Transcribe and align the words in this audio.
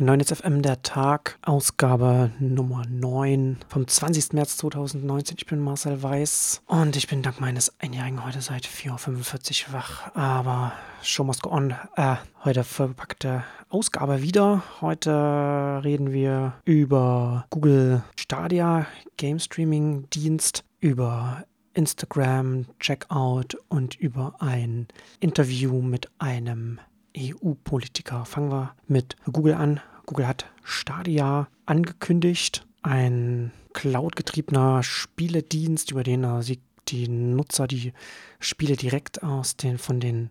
9FM 0.00 0.60
der 0.60 0.82
Tag, 0.82 1.38
Ausgabe 1.42 2.32
Nummer 2.40 2.82
9 2.90 3.58
vom 3.68 3.86
20. 3.86 4.32
März 4.32 4.56
2019. 4.56 5.36
Ich 5.38 5.46
bin 5.46 5.60
Marcel 5.60 6.02
Weiß 6.02 6.62
und 6.66 6.96
ich 6.96 7.06
bin 7.06 7.22
dank 7.22 7.40
meines 7.40 7.72
Einjährigen 7.78 8.24
heute 8.24 8.40
seit 8.40 8.66
4.45 8.66 9.68
Uhr 9.68 9.74
wach. 9.74 10.12
Aber 10.16 10.72
Show 11.00 11.22
must 11.22 11.42
go 11.42 11.50
on. 11.50 11.76
Äh, 11.94 12.16
heute 12.42 12.64
verpackte 12.64 13.44
Ausgabe 13.68 14.20
wieder. 14.20 14.64
Heute 14.80 15.80
reden 15.84 16.10
wir 16.10 16.54
über 16.64 17.46
Google 17.50 18.02
Stadia, 18.16 18.88
Game 19.16 19.38
Streaming 19.38 20.10
Dienst, 20.10 20.64
über 20.80 21.44
Instagram, 21.74 22.66
Checkout 22.80 23.56
und 23.68 23.94
über 23.94 24.34
ein 24.40 24.88
Interview 25.20 25.80
mit 25.82 26.08
einem 26.18 26.80
EU-Politiker. 27.16 28.24
Fangen 28.24 28.50
wir 28.50 28.74
mit 28.86 29.16
Google 29.30 29.54
an. 29.54 29.80
Google 30.06 30.26
hat 30.26 30.46
Stadia 30.62 31.48
angekündigt, 31.66 32.66
ein 32.82 33.52
cloud-getriebener 33.72 34.82
Spieledienst, 34.82 35.90
über 35.90 36.02
den 36.02 36.42
sie 36.42 36.60
die 36.88 37.08
Nutzer 37.08 37.66
die 37.66 37.92
Spiele 38.40 38.76
direkt 38.76 39.22
aus 39.22 39.56
den 39.56 39.78
von 39.78 40.00
den 40.00 40.30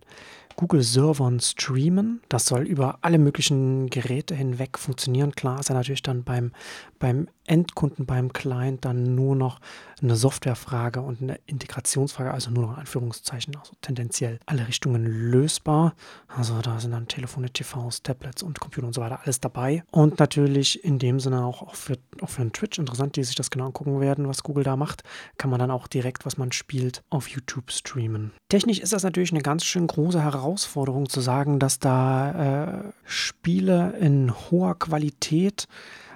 Google-Servern 0.56 1.40
streamen. 1.40 2.20
Das 2.28 2.46
soll 2.46 2.66
über 2.66 2.98
alle 3.02 3.18
möglichen 3.18 3.88
Geräte 3.88 4.34
hinweg 4.34 4.78
funktionieren. 4.78 5.32
Klar 5.34 5.60
ist 5.60 5.68
ja 5.68 5.74
natürlich 5.74 6.02
dann 6.02 6.24
beim, 6.24 6.52
beim 6.98 7.28
Endkunden, 7.46 8.06
beim 8.06 8.32
Client 8.32 8.84
dann 8.84 9.14
nur 9.14 9.36
noch 9.36 9.60
eine 10.02 10.16
Softwarefrage 10.16 11.00
und 11.00 11.22
eine 11.22 11.38
Integrationsfrage, 11.46 12.32
also 12.32 12.50
nur 12.50 12.64
noch 12.64 12.72
in 12.74 12.80
Anführungszeichen, 12.80 13.56
also 13.56 13.72
tendenziell 13.80 14.38
alle 14.46 14.66
Richtungen 14.66 15.04
lösbar. 15.04 15.94
Also 16.28 16.60
da 16.60 16.80
sind 16.80 16.92
dann 16.92 17.08
Telefone, 17.08 17.50
TVs, 17.50 18.02
Tablets 18.02 18.42
und 18.42 18.60
Computer 18.60 18.86
und 18.86 18.94
so 18.94 19.00
weiter 19.00 19.20
alles 19.22 19.40
dabei. 19.40 19.82
Und 19.90 20.18
natürlich 20.18 20.84
in 20.84 20.98
dem 20.98 21.20
Sinne 21.20 21.44
auch, 21.44 21.62
auch, 21.62 21.74
für, 21.74 21.98
auch 22.20 22.30
für 22.30 22.42
einen 22.42 22.52
Twitch 22.52 22.78
interessant, 22.78 23.16
die 23.16 23.24
sich 23.24 23.36
das 23.36 23.50
genau 23.50 23.66
angucken 23.66 24.00
werden, 24.00 24.28
was 24.28 24.42
Google 24.42 24.64
da 24.64 24.76
macht, 24.76 25.02
kann 25.36 25.50
man 25.50 25.58
dann 25.58 25.70
auch 25.70 25.86
direkt, 25.86 26.24
was 26.24 26.38
man 26.38 26.52
spielt, 26.52 27.02
auf 27.10 27.28
YouTube 27.28 27.70
streamen. 27.70 28.32
Technisch 28.48 28.78
ist 28.78 28.92
das 28.92 29.02
natürlich 29.02 29.32
eine 29.32 29.42
ganz 29.42 29.64
schön 29.64 29.86
große 29.86 30.22
Herausforderung 30.22 30.43
zu 31.08 31.20
sagen, 31.20 31.58
dass 31.58 31.78
da 31.78 32.84
äh, 32.84 32.92
Spiele 33.04 33.94
in 33.98 34.32
hoher 34.50 34.78
Qualität 34.78 35.66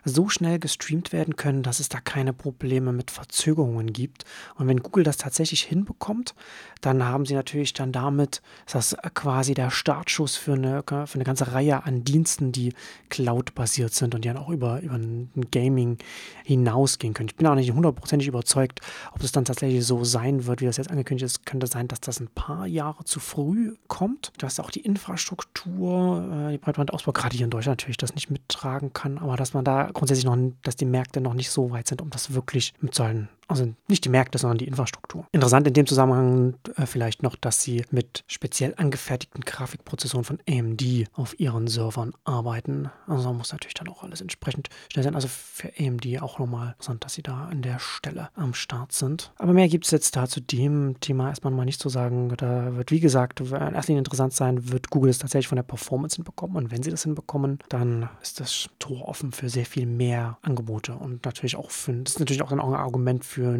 so 0.04 0.28
schnell 0.28 0.58
gestreamt 0.58 1.12
werden 1.12 1.36
können, 1.36 1.62
dass 1.62 1.80
es 1.80 1.88
da 1.88 2.00
keine 2.00 2.32
Probleme 2.32 2.92
mit 2.92 3.10
Verzögerungen 3.10 3.92
gibt. 3.92 4.24
Und 4.56 4.68
wenn 4.68 4.82
Google 4.82 5.04
das 5.04 5.16
tatsächlich 5.16 5.62
hinbekommt, 5.62 6.34
dann 6.80 7.04
haben 7.04 7.26
sie 7.26 7.34
natürlich 7.34 7.72
dann 7.72 7.92
damit, 7.92 8.42
ist 8.66 8.74
das 8.74 8.96
quasi 9.14 9.54
der 9.54 9.70
Startschuss 9.70 10.36
für 10.36 10.54
eine, 10.54 10.82
für 10.82 11.14
eine 11.14 11.24
ganze 11.24 11.52
Reihe 11.52 11.84
an 11.84 12.04
Diensten, 12.04 12.52
die 12.52 12.72
Cloud-basiert 13.08 13.92
sind 13.92 14.14
und 14.14 14.24
die 14.24 14.28
dann 14.28 14.36
auch 14.36 14.50
über, 14.50 14.80
über 14.80 14.94
ein 14.94 15.30
Gaming 15.50 15.98
hinausgehen 16.44 17.14
können. 17.14 17.28
Ich 17.28 17.36
bin 17.36 17.46
auch 17.46 17.54
nicht 17.54 17.72
hundertprozentig 17.72 18.28
überzeugt, 18.28 18.80
ob 19.12 19.22
es 19.22 19.32
dann 19.32 19.44
tatsächlich 19.44 19.84
so 19.84 20.04
sein 20.04 20.46
wird, 20.46 20.60
wie 20.60 20.66
das 20.66 20.76
jetzt 20.76 20.90
angekündigt 20.90 21.24
ist. 21.24 21.46
Könnte 21.46 21.66
sein, 21.66 21.88
dass 21.88 22.00
das 22.00 22.20
ein 22.20 22.28
paar 22.28 22.66
Jahre 22.66 23.04
zu 23.04 23.20
früh 23.20 23.76
kommt, 23.88 24.32
dass 24.38 24.60
auch 24.60 24.70
die 24.70 24.80
Infrastruktur, 24.80 26.48
äh, 26.48 26.52
die 26.52 26.58
Breitbandausbau, 26.58 27.12
gerade 27.12 27.36
hier 27.36 27.44
in 27.44 27.50
Deutschland 27.50 27.80
natürlich 27.80 27.96
das 27.96 28.14
nicht 28.14 28.30
mittragen 28.30 28.92
kann, 28.92 29.18
aber 29.18 29.36
dass 29.36 29.54
man 29.54 29.64
da 29.64 29.87
grundsätzlich 29.92 30.24
noch, 30.24 30.36
dass 30.62 30.76
die 30.76 30.84
Märkte 30.84 31.20
noch 31.20 31.34
nicht 31.34 31.50
so 31.50 31.70
weit 31.70 31.88
sind, 31.88 32.02
um 32.02 32.10
das 32.10 32.34
wirklich 32.34 32.74
mitzuhalten. 32.80 33.28
Also 33.48 33.72
nicht 33.88 34.04
die 34.04 34.10
Märkte, 34.10 34.36
sondern 34.36 34.58
die 34.58 34.66
Infrastruktur. 34.66 35.26
Interessant 35.32 35.66
in 35.66 35.72
dem 35.72 35.86
Zusammenhang 35.86 36.54
äh, 36.76 36.84
vielleicht 36.84 37.22
noch, 37.22 37.34
dass 37.34 37.62
sie 37.62 37.84
mit 37.90 38.22
speziell 38.26 38.74
angefertigten 38.76 39.42
Grafikprozessoren 39.42 40.24
von 40.24 40.38
AMD 40.48 40.82
auf 41.14 41.40
ihren 41.40 41.66
Servern 41.66 42.12
arbeiten. 42.24 42.90
Also 43.06 43.32
muss 43.32 43.52
natürlich 43.52 43.74
dann 43.74 43.88
auch 43.88 44.02
alles 44.02 44.20
entsprechend 44.20 44.68
schnell 44.92 45.02
sein. 45.02 45.14
Also 45.14 45.28
für 45.28 45.72
AMD 45.80 46.20
auch 46.20 46.38
nochmal 46.38 46.72
interessant, 46.72 47.04
dass 47.04 47.14
sie 47.14 47.22
da 47.22 47.46
an 47.46 47.62
der 47.62 47.78
Stelle 47.78 48.28
am 48.34 48.52
Start 48.52 48.92
sind. 48.92 49.32
Aber 49.38 49.54
mehr 49.54 49.68
gibt 49.68 49.86
es 49.86 49.92
jetzt 49.92 50.14
da 50.14 50.28
zu 50.28 50.40
dem 50.40 51.00
Thema 51.00 51.30
erstmal 51.30 51.52
mal 51.52 51.64
nicht 51.64 51.80
zu 51.80 51.88
sagen. 51.88 52.34
Da 52.36 52.76
wird, 52.76 52.90
wie 52.90 53.00
gesagt, 53.00 53.40
in 53.40 53.50
erster 53.50 53.92
Linie 53.92 54.00
interessant 54.00 54.34
sein, 54.34 54.70
wird 54.70 54.90
Google 54.90 55.10
es 55.10 55.18
tatsächlich 55.18 55.48
von 55.48 55.56
der 55.56 55.62
Performance 55.62 56.16
hinbekommen. 56.16 56.56
Und 56.56 56.70
wenn 56.70 56.82
sie 56.82 56.90
das 56.90 57.04
hinbekommen, 57.04 57.60
dann 57.70 58.10
ist 58.20 58.40
das 58.40 58.68
Tor 58.78 59.08
offen 59.08 59.32
für 59.32 59.48
sehr 59.48 59.64
viel 59.64 59.86
mehr 59.86 60.36
Angebote. 60.42 60.94
Und 60.94 61.24
natürlich 61.24 61.56
auch 61.56 61.70
für, 61.70 61.94
das 61.94 62.14
ist 62.14 62.20
natürlich 62.20 62.42
auch 62.42 62.52
ein 62.52 62.60
Argument 62.60 63.24
für 63.24 63.37
für, 63.38 63.56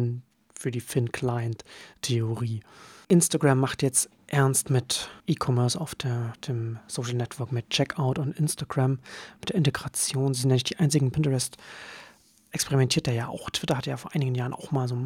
für 0.55 0.71
die 0.71 0.81
Fin-Client-Theorie. 0.81 2.59
Instagram 3.07 3.59
macht 3.59 3.81
jetzt 3.81 4.09
ernst 4.27 4.69
mit 4.69 5.09
E-Commerce 5.25 5.79
auf 5.79 5.95
der, 5.95 6.33
dem 6.45 6.79
Social 6.87 7.13
Network 7.13 7.53
mit 7.53 7.69
Checkout 7.69 8.19
und 8.19 8.37
Instagram, 8.37 8.99
mit 9.39 9.49
der 9.49 9.55
Integration. 9.55 10.33
Sie 10.33 10.41
sind 10.41 10.51
nicht 10.51 10.69
die 10.69 10.77
einzigen. 10.79 11.11
Pinterest 11.11 11.55
experimentiert 12.51 13.07
da 13.07 13.11
ja 13.11 13.29
auch. 13.29 13.49
Twitter 13.51 13.77
hat 13.77 13.85
ja 13.85 13.95
vor 13.95 14.13
einigen 14.13 14.35
Jahren 14.35 14.53
auch 14.53 14.71
mal 14.71 14.89
so 14.89 14.97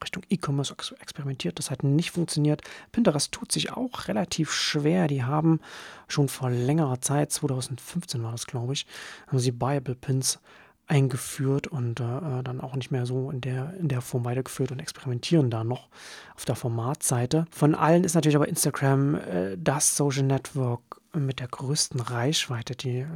Richtung 0.00 0.22
E-Commerce 0.30 0.72
experimentiert. 1.00 1.58
Das 1.58 1.72
hat 1.72 1.82
nicht 1.82 2.12
funktioniert. 2.12 2.62
Pinterest 2.92 3.32
tut 3.32 3.50
sich 3.50 3.72
auch 3.72 4.06
relativ 4.06 4.52
schwer. 4.52 5.08
Die 5.08 5.24
haben 5.24 5.58
schon 6.06 6.28
vor 6.28 6.48
längerer 6.48 7.00
Zeit, 7.00 7.32
2015 7.32 8.22
war 8.22 8.30
das, 8.30 8.46
glaube 8.46 8.72
ich, 8.72 8.86
haben 9.26 9.40
sie 9.40 9.50
Buyable 9.50 9.96
Pins 9.96 10.38
eingeführt 10.86 11.66
und 11.66 12.00
äh, 12.00 12.42
dann 12.44 12.60
auch 12.60 12.76
nicht 12.76 12.90
mehr 12.90 13.06
so 13.06 13.30
in 13.30 13.40
der, 13.40 13.74
in 13.80 13.88
der 13.88 14.00
Form 14.00 14.24
weitergeführt 14.24 14.70
und 14.70 14.78
experimentieren 14.78 15.50
da 15.50 15.64
noch 15.64 15.88
auf 16.36 16.44
der 16.44 16.54
Formatseite. 16.54 17.46
Von 17.50 17.74
allen 17.74 18.04
ist 18.04 18.14
natürlich 18.14 18.36
aber 18.36 18.48
Instagram 18.48 19.16
äh, 19.16 19.56
das 19.58 19.96
Social 19.96 20.22
Network 20.22 21.00
mit 21.20 21.40
der 21.40 21.48
größten 21.48 22.00
Reichweite, 22.00 22.76
die 22.76 23.06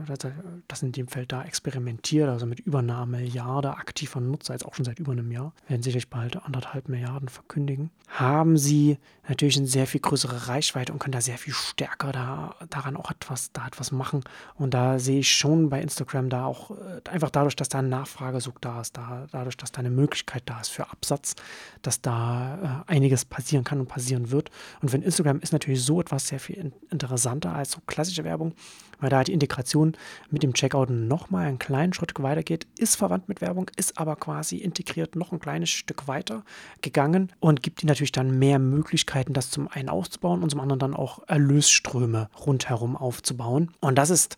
das 0.69 0.83
in 0.83 0.93
dem 0.93 1.09
Feld 1.09 1.33
da 1.33 1.45
experimentiert, 1.45 2.29
also 2.29 2.47
mit 2.47 2.61
über 2.61 2.81
einer 2.81 3.07
Milliarde 3.07 3.77
aktiver 3.77 4.21
Nutzer, 4.21 4.55
jetzt 4.55 4.65
auch 4.65 4.75
schon 4.75 4.85
seit 4.85 4.99
über 4.99 5.13
einem 5.13 5.31
Jahr, 5.31 5.53
werden 5.69 5.83
sicherlich 5.83 6.11
bald 6.11 6.37
anderthalb 6.37 6.89
Milliarden 6.89 7.29
verkündigen, 7.29 7.91
haben 8.09 8.57
sie 8.57 8.99
natürlich 9.29 9.57
eine 9.57 9.69
sehr 9.69 9.87
viel 9.87 10.01
größere 10.01 10.49
Reichweite 10.49 10.93
und 10.93 10.99
können 10.99 11.13
da 11.13 11.21
sehr 11.21 11.39
viel 11.39 11.55
stärker 11.55 12.11
da, 12.11 12.57
daran 12.69 12.97
auch 12.97 13.11
etwas, 13.11 13.53
da 13.53 13.67
etwas 13.67 13.93
machen. 13.93 14.25
Und 14.57 14.75
da 14.75 14.99
sehe 14.99 15.21
ich 15.21 15.33
schon 15.33 15.71
bei 15.71 15.81
Instagram 15.81 16.29
da 16.29 16.45
auch 16.45 16.73
äh, 16.73 17.09
einfach 17.09 17.31
dadurch, 17.31 17.55
dass 17.55 17.69
da 17.69 17.79
ein 17.79 17.89
Nachfragesug 17.89 18.61
da 18.61 18.81
ist, 18.81 18.97
da, 18.97 19.27
dadurch, 19.31 19.57
dass 19.57 19.71
da 19.71 19.79
eine 19.79 19.91
Möglichkeit 19.91 20.43
da 20.47 20.61
ist 20.61 20.71
für 20.71 20.91
Absatz, 20.91 21.37
dass 21.83 22.03
da 22.03 22.85
äh, 22.89 22.93
einiges 22.93 23.25
passieren 23.25 23.63
kann 23.63 23.79
und 23.81 23.87
passieren 23.87 24.31
wird. 24.33 24.51
Und 24.83 24.93
wenn 24.93 25.03
Instagram 25.03 25.39
ist 25.41 25.53
natürlich 25.53 25.85
so 25.85 26.01
etwas 26.01 26.27
sehr 26.27 26.41
viel 26.41 26.73
interessanter 26.91 27.55
als 27.55 27.73
so 27.73 27.81
klassische 27.91 28.25
Werbung, 28.25 28.55
weil 29.01 29.11
da 29.11 29.23
die 29.23 29.33
Integration 29.33 29.97
mit 30.31 30.43
dem 30.43 30.55
Checkout 30.55 30.89
nochmal 30.89 31.47
einen 31.47 31.59
kleinen 31.59 31.93
Schritt 31.93 32.13
weitergeht, 32.19 32.67
ist 32.79 32.97
verwandt 32.97 33.29
mit 33.29 33.41
Werbung, 33.41 33.71
ist 33.77 33.99
aber 33.99 34.17
quasi 34.17 34.57
integriert 34.57 35.17
noch 35.17 35.33
ein 35.33 35.41
kleines 35.41 35.69
Stück 35.71 36.09
weiter 36.09 36.43
gegangen 36.81 37.33
und 37.41 37.63
gibt 37.63 37.83
ihnen 37.83 37.89
natürlich 37.89 38.13
dann 38.13 38.39
mehr 38.39 38.59
Möglichkeiten, 38.59 39.33
das 39.33 39.51
zum 39.51 39.69
einen 39.69 39.89
auszubauen 39.89 40.43
und 40.43 40.51
zum 40.51 40.61
anderen 40.61 40.81
dann 40.81 40.95
auch 40.95 41.21
Erlösströme 41.29 42.31
rundherum 42.47 42.97
aufzubauen. 42.97 43.71
Und 43.81 43.97
das 43.97 44.11
ist 44.11 44.37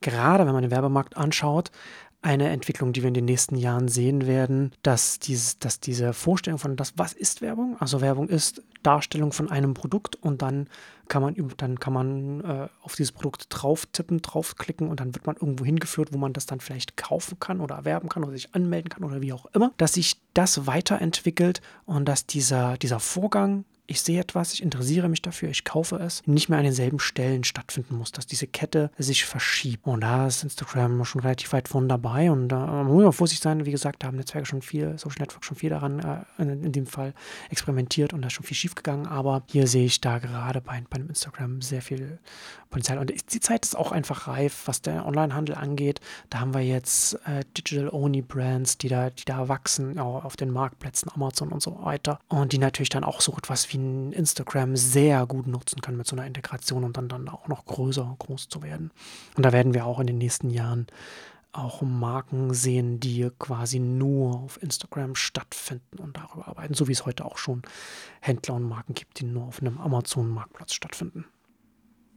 gerade, 0.00 0.46
wenn 0.46 0.52
man 0.52 0.62
den 0.62 0.70
Werbemarkt 0.70 1.16
anschaut, 1.16 1.70
eine 2.24 2.48
Entwicklung, 2.48 2.94
die 2.94 3.02
wir 3.02 3.08
in 3.08 3.14
den 3.14 3.26
nächsten 3.26 3.54
Jahren 3.56 3.88
sehen 3.88 4.26
werden, 4.26 4.72
dass, 4.82 5.18
dieses, 5.18 5.58
dass 5.58 5.78
diese 5.78 6.14
Vorstellung 6.14 6.58
von 6.58 6.74
das, 6.74 6.94
was 6.96 7.12
ist 7.12 7.42
Werbung? 7.42 7.76
Also 7.80 8.00
Werbung 8.00 8.28
ist 8.28 8.62
Darstellung 8.82 9.32
von 9.32 9.50
einem 9.50 9.74
Produkt 9.74 10.16
und 10.16 10.40
dann 10.40 10.68
kann 11.08 11.20
man, 11.20 11.36
dann 11.58 11.78
kann 11.78 11.92
man 11.92 12.40
äh, 12.40 12.68
auf 12.82 12.96
dieses 12.96 13.12
Produkt 13.12 13.46
drauf 13.50 13.84
tippen, 13.92 14.22
draufklicken 14.22 14.88
und 14.88 15.00
dann 15.00 15.14
wird 15.14 15.26
man 15.26 15.36
irgendwo 15.36 15.66
hingeführt, 15.66 16.14
wo 16.14 16.18
man 16.18 16.32
das 16.32 16.46
dann 16.46 16.60
vielleicht 16.60 16.96
kaufen 16.96 17.38
kann 17.38 17.60
oder 17.60 17.74
erwerben 17.74 18.08
kann 18.08 18.24
oder 18.24 18.32
sich 18.32 18.54
anmelden 18.54 18.88
kann 18.88 19.04
oder 19.04 19.20
wie 19.20 19.34
auch 19.34 19.46
immer, 19.52 19.72
dass 19.76 19.92
sich 19.92 20.16
das 20.32 20.66
weiterentwickelt 20.66 21.60
und 21.84 22.06
dass 22.06 22.24
dieser, 22.26 22.78
dieser 22.78 23.00
Vorgang 23.00 23.66
ich 23.86 24.00
sehe 24.00 24.20
etwas, 24.20 24.54
ich 24.54 24.62
interessiere 24.62 25.08
mich 25.08 25.20
dafür, 25.20 25.50
ich 25.50 25.64
kaufe 25.64 25.96
es, 25.96 26.22
nicht 26.26 26.48
mehr 26.48 26.58
an 26.58 26.64
denselben 26.64 26.98
Stellen 26.98 27.44
stattfinden 27.44 27.96
muss, 27.96 28.12
dass 28.12 28.26
diese 28.26 28.46
Kette 28.46 28.90
sich 28.96 29.24
verschiebt. 29.26 29.86
Und 29.86 30.00
da 30.00 30.26
ist 30.26 30.42
Instagram 30.42 31.04
schon 31.04 31.20
relativ 31.20 31.52
weit 31.52 31.68
vorne 31.68 31.88
dabei 31.88 32.30
und 32.30 32.48
da 32.48 32.80
äh, 32.80 32.84
muss 32.84 33.02
man 33.02 33.12
vorsichtig 33.12 33.42
sein. 33.42 33.66
Wie 33.66 33.70
gesagt, 33.70 34.02
da 34.02 34.06
haben 34.06 34.16
Netzwerke 34.16 34.46
schon 34.46 34.62
viel, 34.62 34.98
Social 34.98 35.20
Network 35.20 35.44
schon 35.44 35.56
viel 35.56 35.70
daran, 35.70 35.98
äh, 36.00 36.42
in, 36.42 36.64
in, 36.64 36.72
dem 36.72 36.86
Fall 36.86 37.12
experimentiert 37.50 38.14
und 38.14 38.22
da 38.22 38.28
ist 38.28 38.32
schon 38.32 38.46
viel 38.46 38.56
schiefgegangen. 38.56 39.06
Aber 39.06 39.42
hier 39.50 39.66
sehe 39.66 39.84
ich 39.84 40.00
da 40.00 40.18
gerade 40.18 40.62
bei, 40.62 40.82
bei 40.88 40.98
Instagram 40.98 41.60
sehr 41.60 41.82
viel 41.82 42.18
Potenzial. 42.70 42.98
Und 42.98 43.12
die 43.32 43.40
Zeit 43.40 43.64
ist 43.64 43.76
auch 43.76 43.92
einfach 43.92 44.26
reif, 44.26 44.62
was 44.66 44.82
der 44.82 45.06
Onlinehandel 45.06 45.54
angeht. 45.54 46.00
Da 46.30 46.40
haben 46.40 46.54
wir 46.54 46.62
jetzt 46.62 47.14
äh, 47.26 47.44
Digital-Only-Brands, 47.56 48.78
die 48.78 48.88
da, 48.88 49.10
die 49.10 49.24
da 49.24 49.48
wachsen, 49.48 49.98
auch 49.98 50.24
auf 50.24 50.36
den 50.36 50.50
Marktplätzen, 50.50 51.10
Amazon 51.14 51.50
und 51.50 51.62
so 51.62 51.78
weiter. 51.84 52.18
Und 52.28 52.52
die 52.52 52.58
natürlich 52.58 52.88
dann 52.88 53.04
auch 53.04 53.20
so 53.20 53.32
etwas 53.36 53.72
wie 53.72 53.73
wie 53.74 54.12
Instagram 54.12 54.76
sehr 54.76 55.26
gut 55.26 55.46
nutzen 55.46 55.80
können 55.80 55.98
mit 55.98 56.06
so 56.06 56.16
einer 56.16 56.26
Integration 56.26 56.84
und 56.84 56.96
dann, 56.96 57.08
dann 57.08 57.28
auch 57.28 57.48
noch 57.48 57.64
größer, 57.64 58.16
groß 58.18 58.48
zu 58.48 58.62
werden. 58.62 58.90
Und 59.36 59.44
da 59.44 59.52
werden 59.52 59.74
wir 59.74 59.86
auch 59.86 60.00
in 60.00 60.06
den 60.06 60.18
nächsten 60.18 60.50
Jahren 60.50 60.86
auch 61.52 61.82
Marken 61.82 62.52
sehen, 62.52 62.98
die 63.00 63.30
quasi 63.38 63.78
nur 63.78 64.40
auf 64.40 64.60
Instagram 64.62 65.14
stattfinden 65.14 65.98
und 65.98 66.16
darüber 66.16 66.48
arbeiten, 66.48 66.74
so 66.74 66.88
wie 66.88 66.92
es 66.92 67.06
heute 67.06 67.24
auch 67.24 67.38
schon 67.38 67.62
Händler 68.20 68.54
und 68.54 68.64
Marken 68.64 68.94
gibt, 68.94 69.20
die 69.20 69.24
nur 69.24 69.44
auf 69.44 69.60
einem 69.60 69.78
Amazon-Marktplatz 69.78 70.74
stattfinden. 70.74 71.26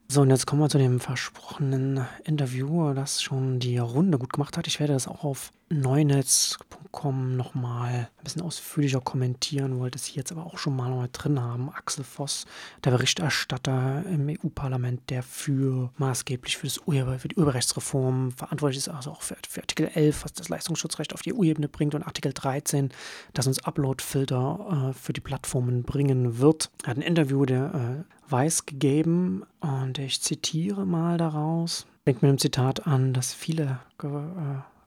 So, 0.09 0.21
und 0.21 0.29
jetzt 0.29 0.47
kommen 0.47 0.61
wir 0.61 0.69
zu 0.69 0.77
dem 0.77 0.99
versprochenen 0.99 2.05
Interview, 2.23 2.93
das 2.93 3.21
schon 3.21 3.59
die 3.59 3.77
Runde 3.77 4.17
gut 4.17 4.31
gemacht 4.31 4.57
hat. 4.57 4.65
Ich 4.65 4.79
werde 4.79 4.93
das 4.93 5.07
auch 5.07 5.23
auf 5.23 5.51
neunetz.com 5.69 7.35
nochmal 7.35 8.09
ein 8.17 8.23
bisschen 8.23 8.41
ausführlicher 8.41 9.01
kommentieren, 9.01 9.79
wollte 9.79 9.97
es 9.97 10.05
hier 10.05 10.21
jetzt 10.21 10.31
aber 10.31 10.45
auch 10.45 10.57
schon 10.57 10.75
mal 10.75 10.89
noch 10.89 11.07
drin 11.07 11.41
haben. 11.41 11.69
Axel 11.69 12.03
Voss, 12.03 12.45
der 12.83 12.91
Berichterstatter 12.91 14.03
im 14.05 14.29
EU-Parlament, 14.29 15.09
der 15.09 15.23
für 15.23 15.91
maßgeblich 15.97 16.57
für, 16.57 16.67
das 16.67 16.79
Urheber, 16.85 17.19
für 17.19 17.27
die 17.27 17.35
Urheberrechtsreform 17.35 18.31
verantwortlich 18.31 18.77
ist, 18.77 18.89
also 18.89 19.11
auch 19.11 19.21
für, 19.21 19.35
für 19.47 19.61
Artikel 19.61 19.89
11, 19.93 20.23
was 20.23 20.33
das 20.33 20.49
Leistungsschutzrecht 20.49 21.13
auf 21.13 21.21
die 21.21 21.33
EU-Ebene 21.33 21.67
bringt 21.67 21.95
und 21.95 22.03
Artikel 22.03 22.33
13, 22.33 22.89
das 23.33 23.47
uns 23.47 23.63
Upload-Filter 23.63 24.89
äh, 24.89 24.93
für 24.93 25.13
die 25.13 25.21
Plattformen 25.21 25.83
bringen 25.83 26.39
wird. 26.39 26.71
Er 26.83 26.91
hat 26.91 26.97
ein 26.97 27.01
Interview 27.03 27.45
der 27.45 28.05
äh, 28.07 28.31
Weiß 28.31 28.65
gegeben 28.65 29.43
und 29.59 29.99
ich 29.99 30.21
zitiere 30.21 30.85
mal 30.85 31.17
daraus. 31.17 31.85
Denkt 32.05 32.21
mit 32.21 32.29
dem 32.29 32.37
Zitat 32.37 32.87
an, 32.87 33.13
dass 33.13 33.33
viele 33.33 33.79
äh, 34.01 34.07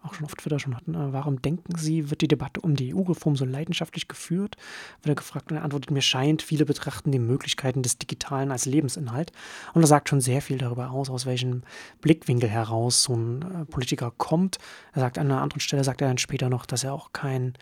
auch 0.03 0.15
schon 0.15 0.25
auf 0.25 0.35
Twitter 0.35 0.59
schon 0.59 0.77
hatten, 0.77 0.95
äh, 0.95 1.13
warum 1.13 1.43
denken 1.43 1.77
Sie, 1.77 2.11
wird 2.11 2.23
die 2.23 2.29
Debatte 2.29 2.61
um 2.61 2.75
die 2.75 2.95
EU-Reform 2.95 3.37
so 3.37 3.45
leidenschaftlich 3.45 4.09
geführt? 4.09 4.57
Wird 5.03 5.13
er 5.13 5.15
gefragt 5.15 5.51
und 5.51 5.59
er 5.59 5.65
antwortet, 5.65 5.91
mir 5.91 6.03
scheint, 6.03 6.43
viele 6.43 6.65
betrachten 6.65 7.13
die 7.13 7.19
Möglichkeiten 7.19 7.83
des 7.83 7.99
Digitalen 7.99 8.51
als 8.51 8.67
Lebensinhalt. 8.67 9.33
Und 9.75 9.83
er 9.83 9.87
sagt 9.87 10.09
schon 10.09 10.21
sehr 10.21 10.43
viel 10.43 10.59
darüber 10.59 10.91
aus, 10.91 11.11
aus 11.11 11.27
welchem 11.27 11.63
Blickwinkel 12.01 12.49
heraus 12.49 13.03
so 13.03 13.15
ein 13.15 13.43
äh, 13.43 13.65
Politiker 13.67 14.13
kommt. 14.17 14.59
Er 14.93 15.01
sagt 15.01 15.19
an 15.19 15.31
einer 15.31 15.43
anderen 15.43 15.61
Stelle, 15.61 15.85
sagt 15.85 16.01
er 16.01 16.09
dann 16.09 16.19
später 16.19 16.49
noch, 16.49 16.67
dass 16.67 16.85
er 16.85 16.95
auch 16.95 17.13
keinen 17.13 17.55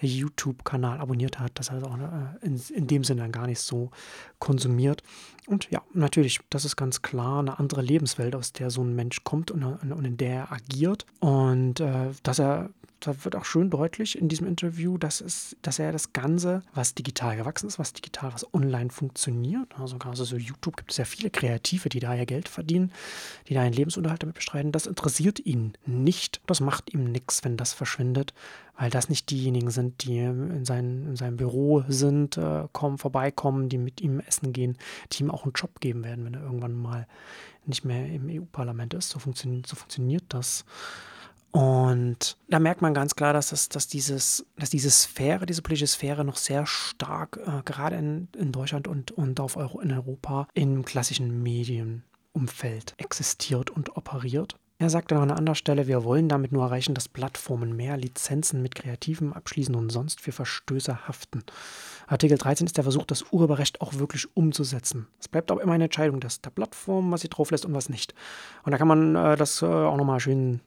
YouTube-Kanal 0.00 1.00
abonniert 1.00 1.38
hat, 1.38 1.58
dass 1.58 1.70
er 1.70 1.82
auch 1.84 1.96
äh, 1.96 2.46
in, 2.46 2.60
in 2.74 2.86
dem 2.86 3.04
Sinne 3.04 3.22
dann 3.22 3.32
gar 3.32 3.46
nicht 3.46 3.60
so 3.60 3.90
konsumiert. 4.38 5.02
Und 5.46 5.70
ja, 5.70 5.82
natürlich, 5.92 6.40
das 6.50 6.64
ist 6.64 6.76
ganz 6.76 7.02
klar 7.02 7.40
eine 7.40 7.58
andere 7.58 7.82
Lebenswelt, 7.82 8.34
aus 8.34 8.52
der 8.52 8.70
so 8.70 8.82
ein 8.82 8.94
Mensch 8.94 9.22
kommt 9.24 9.50
und, 9.50 9.62
und 9.62 10.04
in 10.04 10.16
der 10.16 10.34
er 10.34 10.52
agiert. 10.52 11.06
Und 11.20 11.80
äh, 11.80 12.10
dass 12.22 12.38
er 12.38 12.70
da 13.06 13.24
wird 13.24 13.36
auch 13.36 13.44
schön 13.44 13.70
deutlich 13.70 14.18
in 14.18 14.28
diesem 14.28 14.46
Interview, 14.46 14.98
dass, 14.98 15.20
es, 15.20 15.56
dass 15.62 15.78
er 15.78 15.92
das 15.92 16.12
Ganze, 16.12 16.62
was 16.74 16.94
digital 16.94 17.36
gewachsen 17.36 17.68
ist, 17.68 17.78
was 17.78 17.92
digital, 17.92 18.32
was 18.32 18.52
online 18.52 18.90
funktioniert, 18.90 19.78
also 19.78 19.98
gerade 19.98 20.16
so 20.16 20.36
YouTube 20.36 20.76
gibt 20.76 20.90
es 20.90 20.96
ja 20.96 21.04
viele 21.04 21.30
Kreative, 21.30 21.88
die 21.88 22.00
da 22.00 22.14
ihr 22.14 22.26
Geld 22.26 22.48
verdienen, 22.48 22.92
die 23.48 23.54
da 23.54 23.62
ihren 23.62 23.72
Lebensunterhalt 23.72 24.22
damit 24.22 24.36
bestreiten, 24.36 24.72
das 24.72 24.86
interessiert 24.86 25.38
ihn 25.40 25.74
nicht. 25.86 26.40
Das 26.46 26.60
macht 26.60 26.92
ihm 26.92 27.04
nichts, 27.04 27.44
wenn 27.44 27.56
das 27.56 27.72
verschwindet, 27.72 28.34
weil 28.76 28.90
das 28.90 29.08
nicht 29.08 29.30
diejenigen 29.30 29.70
sind, 29.70 30.04
die 30.04 30.18
in, 30.18 30.64
sein, 30.64 31.06
in 31.06 31.16
seinem 31.16 31.36
Büro 31.36 31.84
sind, 31.88 32.36
äh, 32.36 32.64
kommen, 32.72 32.98
vorbeikommen, 32.98 33.68
die 33.68 33.78
mit 33.78 34.00
ihm 34.00 34.20
essen 34.20 34.52
gehen, 34.52 34.76
die 35.12 35.22
ihm 35.22 35.30
auch 35.30 35.44
einen 35.44 35.52
Job 35.52 35.80
geben 35.80 36.04
werden, 36.04 36.24
wenn 36.24 36.34
er 36.34 36.42
irgendwann 36.42 36.74
mal 36.74 37.06
nicht 37.64 37.84
mehr 37.84 38.06
im 38.06 38.28
EU-Parlament 38.28 38.94
ist. 38.94 39.10
So, 39.10 39.18
funktio 39.18 39.62
so 39.66 39.76
funktioniert 39.76 40.24
das. 40.28 40.64
Und 41.56 42.36
da 42.50 42.58
merkt 42.58 42.82
man 42.82 42.92
ganz 42.92 43.16
klar, 43.16 43.32
dass, 43.32 43.48
das, 43.48 43.70
dass, 43.70 43.88
dieses, 43.88 44.44
dass 44.58 44.68
diese 44.68 44.90
Sphäre, 44.90 45.46
diese 45.46 45.62
politische 45.62 45.86
Sphäre 45.86 46.22
noch 46.22 46.36
sehr 46.36 46.66
stark, 46.66 47.40
äh, 47.46 47.62
gerade 47.64 47.96
in, 47.96 48.28
in 48.36 48.52
Deutschland 48.52 48.86
und, 48.86 49.12
und 49.12 49.40
auf 49.40 49.56
Euro, 49.56 49.80
in 49.80 49.90
Europa, 49.90 50.48
im 50.52 50.84
klassischen 50.84 51.42
Medienumfeld 51.42 52.92
existiert 52.98 53.70
und 53.70 53.96
operiert. 53.96 54.56
Er 54.78 54.90
sagte 54.90 55.14
noch 55.14 55.22
an 55.22 55.30
einer 55.30 55.38
anderen 55.38 55.54
Stelle, 55.54 55.86
wir 55.86 56.04
wollen 56.04 56.28
damit 56.28 56.52
nur 56.52 56.62
erreichen, 56.62 56.94
dass 56.94 57.08
Plattformen 57.08 57.74
mehr 57.74 57.96
Lizenzen 57.96 58.60
mit 58.60 58.74
Kreativen 58.74 59.32
abschließen 59.32 59.74
und 59.74 59.88
sonst 59.88 60.20
für 60.20 60.32
Verstöße 60.32 61.08
haften. 61.08 61.42
Artikel 62.06 62.36
13 62.36 62.66
ist 62.66 62.76
der 62.76 62.84
Versuch, 62.84 63.06
das 63.06 63.32
Urheberrecht 63.32 63.80
auch 63.80 63.94
wirklich 63.94 64.26
umzusetzen. 64.36 65.06
Es 65.18 65.28
bleibt 65.28 65.50
aber 65.50 65.62
immer 65.62 65.72
eine 65.72 65.84
Entscheidung 65.84 66.20
der 66.20 66.28
Plattform, 66.54 67.12
was 67.12 67.22
sie 67.22 67.30
drauf 67.30 67.50
lässt 67.50 67.64
und 67.64 67.72
was 67.72 67.88
nicht. 67.88 68.12
Und 68.64 68.72
da 68.72 68.76
kann 68.76 68.88
man 68.88 69.16
äh, 69.16 69.36
das 69.36 69.62
äh, 69.62 69.64
auch 69.64 69.96
nochmal 69.96 70.20
schön 70.20 70.60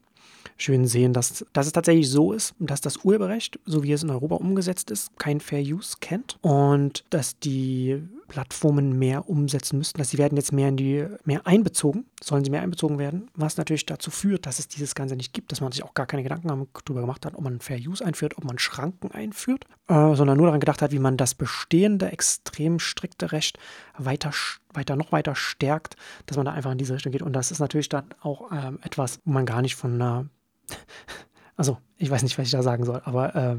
schön 0.57 0.87
sehen, 0.87 1.13
dass, 1.13 1.45
dass 1.53 1.67
es 1.67 1.73
tatsächlich 1.73 2.09
so 2.09 2.33
ist, 2.33 2.53
dass 2.59 2.81
das 2.81 2.97
Urheberrecht, 3.03 3.59
so 3.65 3.83
wie 3.83 3.91
es 3.91 4.03
in 4.03 4.09
Europa 4.09 4.35
umgesetzt 4.35 4.91
ist, 4.91 5.17
kein 5.17 5.39
Fair 5.39 5.61
Use 5.61 5.97
kennt 5.99 6.37
und 6.41 7.03
dass 7.09 7.39
die 7.39 8.01
Plattformen 8.29 8.97
mehr 8.97 9.27
umsetzen 9.27 9.77
müssten, 9.77 9.97
dass 9.97 10.11
sie 10.11 10.17
werden 10.17 10.37
jetzt 10.37 10.53
mehr 10.53 10.69
in 10.69 10.77
die 10.77 11.05
mehr 11.25 11.45
einbezogen, 11.45 12.05
sollen 12.23 12.45
sie 12.45 12.51
mehr 12.51 12.61
einbezogen 12.61 12.97
werden, 12.97 13.29
was 13.35 13.57
natürlich 13.57 13.85
dazu 13.85 14.11
führt, 14.11 14.45
dass 14.45 14.59
es 14.59 14.67
dieses 14.67 14.95
Ganze 14.95 15.15
nicht 15.15 15.33
gibt, 15.33 15.51
dass 15.51 15.61
man 15.61 15.71
sich 15.71 15.83
auch 15.83 15.93
gar 15.93 16.05
keine 16.05 16.23
Gedanken 16.23 16.47
darüber 16.47 17.01
gemacht 17.01 17.25
hat, 17.25 17.35
ob 17.35 17.41
man 17.41 17.59
Fair 17.59 17.79
Use 17.79 18.05
einführt, 18.05 18.37
ob 18.37 18.45
man 18.45 18.59
Schranken 18.59 19.11
einführt, 19.11 19.65
äh, 19.87 20.15
sondern 20.15 20.37
nur 20.37 20.47
daran 20.47 20.59
gedacht 20.61 20.81
hat, 20.81 20.91
wie 20.91 20.99
man 20.99 21.17
das 21.17 21.33
bestehende 21.33 22.11
extrem 22.11 22.79
strikte 22.79 23.31
Recht 23.31 23.57
weiter 23.97 24.31
weiter 24.73 24.95
noch 24.95 25.11
weiter 25.11 25.35
stärkt, 25.35 25.95
dass 26.27 26.37
man 26.37 26.45
da 26.45 26.51
einfach 26.51 26.71
in 26.71 26.77
diese 26.77 26.93
Richtung 26.93 27.11
geht. 27.11 27.23
Und 27.23 27.33
das 27.33 27.49
ist 27.49 27.59
natürlich 27.59 27.89
dann 27.89 28.05
auch 28.21 28.51
ähm, 28.51 28.77
etwas, 28.83 29.19
wo 29.25 29.31
man 29.31 29.47
gar 29.47 29.63
nicht 29.63 29.75
von 29.75 29.95
einer 29.95 30.27
also, 31.55 31.77
ich 31.97 32.09
weiß 32.09 32.23
nicht, 32.23 32.37
was 32.37 32.45
ich 32.45 32.51
da 32.51 32.63
sagen 32.63 32.85
soll, 32.85 33.01
aber 33.03 33.35
äh, 33.35 33.57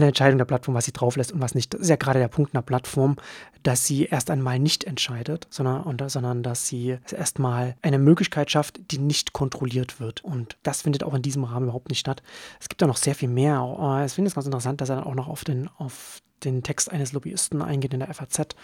der 0.00 0.08
Entscheidung 0.08 0.38
der 0.38 0.44
Plattform, 0.44 0.74
was 0.74 0.84
sie 0.84 0.92
drauflässt 0.92 1.32
und 1.32 1.40
was 1.40 1.54
nicht. 1.54 1.72
Das 1.72 1.82
ist 1.82 1.88
ja 1.88 1.96
gerade 1.96 2.18
der 2.18 2.28
Punkt 2.28 2.54
einer 2.54 2.62
Plattform, 2.62 3.16
dass 3.62 3.86
sie 3.86 4.06
erst 4.06 4.30
einmal 4.30 4.58
nicht 4.58 4.84
entscheidet, 4.84 5.46
sondern, 5.50 5.82
und, 5.82 6.10
sondern 6.10 6.42
dass 6.42 6.66
sie 6.66 6.98
erstmal 7.10 7.76
eine 7.82 7.98
Möglichkeit 7.98 8.50
schafft, 8.50 8.90
die 8.90 8.98
nicht 8.98 9.32
kontrolliert 9.32 10.00
wird. 10.00 10.24
Und 10.24 10.56
das 10.62 10.82
findet 10.82 11.04
auch 11.04 11.14
in 11.14 11.22
diesem 11.22 11.44
Rahmen 11.44 11.64
überhaupt 11.66 11.88
nicht 11.88 12.00
statt. 12.00 12.22
Es 12.60 12.68
gibt 12.68 12.82
da 12.82 12.86
noch 12.86 12.96
sehr 12.96 13.14
viel 13.14 13.28
mehr. 13.28 13.60
Äh, 13.80 14.06
ich 14.06 14.12
finde 14.12 14.28
es 14.28 14.34
ganz 14.34 14.46
interessant, 14.46 14.80
dass 14.80 14.88
er 14.88 14.96
dann 14.96 15.04
auch 15.04 15.14
noch 15.14 15.28
auf 15.28 15.44
den, 15.44 15.68
auf 15.78 16.20
den 16.42 16.62
Text 16.62 16.90
eines 16.90 17.12
Lobbyisten 17.12 17.62
eingeht 17.62 17.94
in 17.94 18.00
der 18.00 18.12
FAZ 18.12 18.56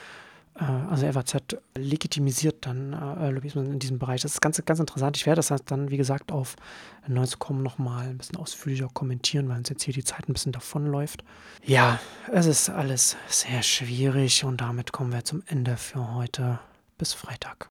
also 0.67 1.11
FAZ 1.11 1.37
legitimisiert 1.77 2.67
dann 2.67 2.93
äh, 2.93 3.31
Lobbyismus 3.31 3.67
in 3.67 3.79
diesem 3.79 3.99
Bereich. 3.99 4.23
Das 4.23 4.35
ist 4.35 4.41
ganz, 4.41 4.62
ganz 4.65 4.81
interessant. 4.81 5.17
Ich 5.17 5.27
werde 5.27 5.43
das 5.43 5.62
dann, 5.65 5.91
wie 5.91 5.97
gesagt, 5.97 6.33
auf 6.33 6.57
Neues 7.07 7.39
kommen 7.39 7.62
nochmal 7.62 8.09
ein 8.09 8.19
bisschen 8.19 8.37
ausführlicher 8.37 8.89
kommentieren, 8.93 9.49
weil 9.49 9.59
uns 9.59 9.69
jetzt 9.69 9.83
hier 9.83 9.95
die 9.95 10.05
Zeit 10.05 10.29
ein 10.29 10.33
bisschen 10.33 10.53
davonläuft. 10.53 11.25
Ja, 11.65 12.01
es 12.33 12.47
ist 12.47 12.71
alles 12.71 13.17
sehr 13.29 13.62
schwierig 13.62 14.45
und 14.45 14.61
damit 14.61 14.93
kommen 14.93 15.12
wir 15.12 15.25
zum 15.25 15.43
Ende 15.47 15.77
für 15.77 16.15
heute. 16.15 16.59
Bis 16.99 17.15
Freitag. 17.15 17.69